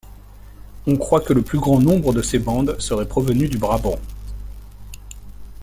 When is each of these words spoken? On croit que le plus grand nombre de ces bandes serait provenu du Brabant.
On 0.87 0.97
croit 0.97 1.21
que 1.21 1.31
le 1.31 1.43
plus 1.43 1.59
grand 1.59 1.79
nombre 1.79 2.11
de 2.11 2.23
ces 2.23 2.39
bandes 2.39 2.75
serait 2.79 3.07
provenu 3.07 3.47
du 3.49 3.59
Brabant. 3.59 3.99